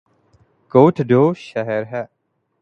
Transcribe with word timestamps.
کوٹ 0.71 0.95
ادو 1.01 1.23
شہر 1.47 1.81
ہے 1.91 2.03